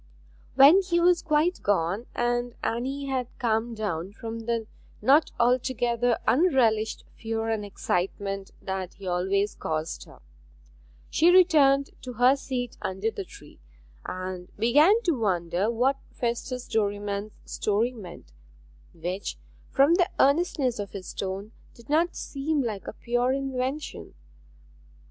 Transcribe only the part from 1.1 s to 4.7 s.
quite gone, and Anne had calmed down from the